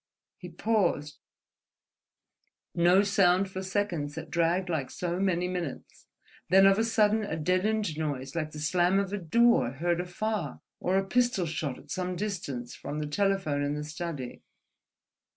He 0.39 0.49
paused: 0.49 1.19
no 2.73 3.03
sound 3.03 3.51
for 3.51 3.61
seconds 3.61 4.15
that 4.15 4.31
dragged 4.31 4.67
like 4.67 4.89
so 4.89 5.19
many 5.19 5.47
minutes, 5.47 6.07
then 6.49 6.65
of 6.65 6.79
a 6.79 6.83
sudden 6.83 7.23
a 7.23 7.37
deadened 7.37 7.95
noise 7.99 8.33
like 8.35 8.49
the 8.49 8.57
slam 8.59 8.97
of 8.97 9.13
a 9.13 9.19
door 9.19 9.73
heard 9.73 10.01
afar—or 10.01 10.97
a 10.97 11.05
pistol 11.05 11.45
shot 11.45 11.77
at 11.77 11.91
some 11.91 12.15
distance 12.15 12.73
from 12.75 12.97
the 12.97 13.05
telephone 13.05 13.61
in 13.61 13.75
the 13.75 13.83
study. 13.83 14.41